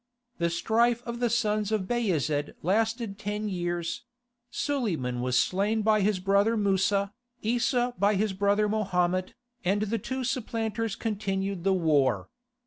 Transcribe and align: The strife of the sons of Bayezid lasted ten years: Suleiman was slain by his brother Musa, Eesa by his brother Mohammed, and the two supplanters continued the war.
The 0.39 0.49
strife 0.49 1.03
of 1.03 1.19
the 1.19 1.29
sons 1.29 1.71
of 1.71 1.87
Bayezid 1.87 2.55
lasted 2.63 3.19
ten 3.19 3.47
years: 3.47 4.03
Suleiman 4.49 5.21
was 5.21 5.39
slain 5.39 5.83
by 5.83 6.01
his 6.01 6.19
brother 6.19 6.57
Musa, 6.57 7.13
Eesa 7.43 7.93
by 7.99 8.15
his 8.15 8.33
brother 8.33 8.67
Mohammed, 8.67 9.35
and 9.63 9.83
the 9.83 9.99
two 9.99 10.23
supplanters 10.23 10.95
continued 10.95 11.63
the 11.63 11.73
war. 11.75 12.31